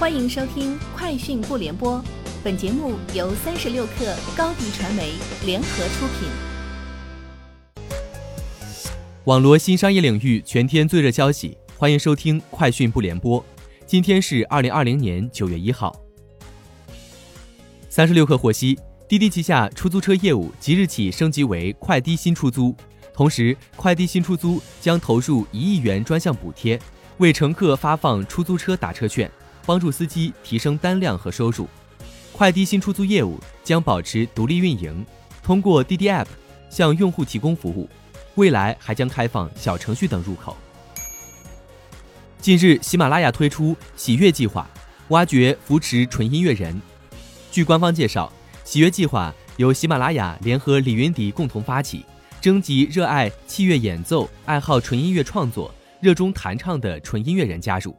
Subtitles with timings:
[0.00, 1.98] 欢迎收听《快讯不联播》，
[2.42, 5.12] 本节目由三十六克高低传媒
[5.44, 6.30] 联合出品。
[9.24, 13.42] 网罗新商业领域全天最热消息，欢迎收听《快讯不联播》。
[13.84, 15.94] 今天是二零二零年九月一号。
[17.90, 22.74] 三十六克获悉，滴滴旗下出租车业务即日起升级为快滴新出租，
[23.12, 26.80] 同时快滴新出租将投入一亿元专项补贴，
[27.18, 29.30] 为乘客发放出租车打车券。
[29.64, 31.68] 帮助司机提升单量和收入，
[32.32, 35.04] 快滴新出租业务将保持独立运营，
[35.42, 36.26] 通过滴滴 App
[36.68, 37.88] 向用户提供服务，
[38.34, 40.56] 未来还将开放小程序等入口。
[42.40, 44.68] 近日，喜马拉雅推出喜悦计划，
[45.08, 46.80] 挖掘扶持纯音乐人。
[47.52, 48.32] 据官方介绍，
[48.64, 52.04] 喜悦计划由喜马拉雅联合李云迪共同发起，
[52.40, 57.94] 征集热爱器乐演奏、爱好纯音乐创作、热衷弹唱的纯音乐人加入。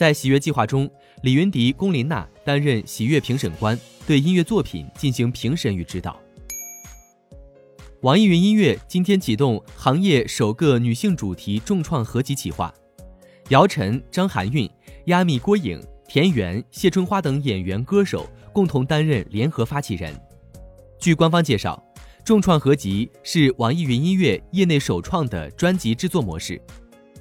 [0.00, 0.90] 在喜悦计划中，
[1.20, 6.18] 李云迪、龚琳娜担任喜悦评审官，对音乐作品进行评审与指导。
[8.00, 12.72] 网易云音乐今天启动行业首个女性主题重创合集企划，
[13.50, 14.66] 姚晨、张含韵、
[15.08, 20.18] 亚米、郭颖、田园、谢春花等演员歌手共同担任联合发起人。
[20.98, 21.78] 据官方介绍，
[22.24, 26.58] 重创合集是网易云音乐业内首创的专辑制作模式。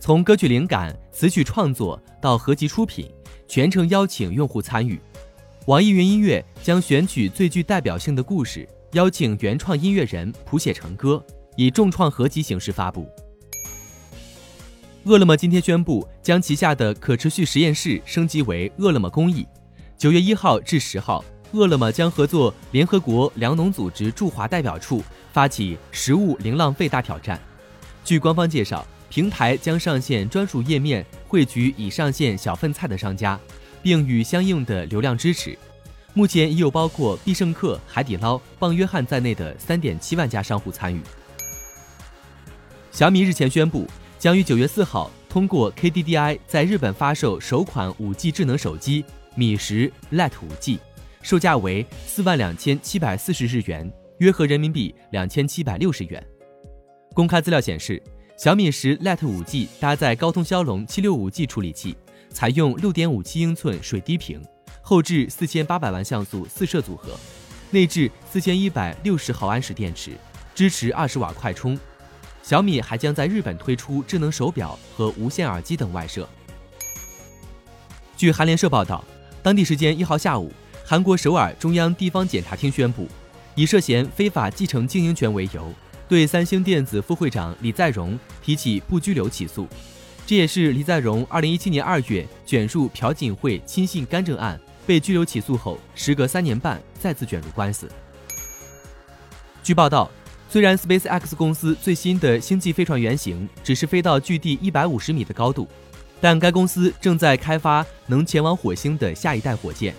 [0.10, 3.08] 从歌曲灵感、词曲创作到合集出品，
[3.48, 5.00] 全程邀请用户参与。
[5.68, 11.24] 网易云音乐将选取最具代表性的故事，邀请原创音乐人谱写成歌，
[11.56, 13.08] 以重创合集形式发布。
[15.04, 19.46] 饿了么今天宣布将旗下的可持续实验室升级为饿了么公益。
[19.96, 27.40] 九月一号至十号，饿了么将合作联合国粮农组织驻华代表处，发起食物零浪费大挑战。
[28.04, 28.84] 据官方介绍。
[29.10, 33.40] 平台将上线专属页面，汇聚已上线小份菜的商家，
[33.82, 35.58] 并与相应的流量支持。
[36.14, 41.02] 目前已有包括必胜客、海底捞、棒约翰在内的三点七万家商户参与。
[42.92, 43.88] 小米日前宣布，
[44.20, 49.04] 将于九月四号通过 KDDI 在日本发售首款五 G 智能手机
[49.34, 50.80] 米十 Lite 五 G，
[51.24, 56.24] 售价为四万两千七百四十日元，约合人民币两千七百六十元。
[57.16, 58.00] 公开资料显示。
[58.40, 61.98] 小米十 Lite 五 G 搭载高通骁龙七六五 G 处理器，
[62.30, 64.42] 采用六点五七英寸水滴屏，
[64.82, 67.20] 后置四千八百万像素四摄组合，
[67.72, 70.14] 内置四千一百六十毫安时电池，
[70.56, 71.78] 支持二十瓦快充。
[72.42, 76.26] 小米还将在日本推出智能手表和无线耳机等外设。
[78.16, 79.04] 据韩联社报道，
[79.44, 80.50] 当地时间一号下午，
[80.86, 83.06] 韩国首尔中央地方检察厅宣布，
[83.56, 85.70] 以涉嫌非法继承经营权为由。
[86.10, 89.68] 对三星电子副会长李在镕提起不拘留起诉，
[90.26, 97.88] 这也是李在镕二零一七年二月卷入朴槿惠亲信干政案被拘留起诉后，时隔三年半再次卷入官司。
[99.62, 100.10] 据报道，
[100.50, 105.68] 虽然 SpaceX 公司最新的星际飞船原型只是飞到距地一百五十米的高度，
[106.20, 109.94] 但该公司正在开发能前往火星的下一代火箭。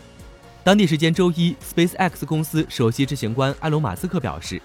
[0.64, 4.60] 当地时间周一，SpaceX 公司首席执行官埃隆·马斯克表示。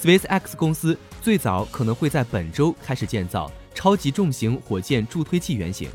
[0.00, 5.90] SpaceX 公司最早可能会在本周开始建造超级重型火箭助推器原型，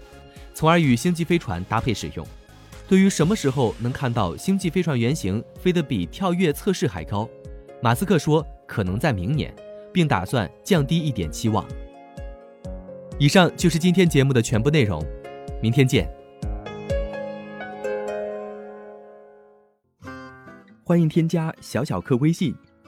[0.53, 2.27] 从而与星际飞船搭配使用。
[2.85, 7.29] 对于什么时候能看到星际飞船原型飞得比跳跃测试还高，
[7.81, 9.55] 马斯克说可能在明年，
[9.93, 11.65] 并打算降低一点期望。
[13.17, 15.01] 以上就是今天节目的全部内容，
[15.61, 16.09] 明天见。
[20.83, 22.53] 欢迎添加小小客微信。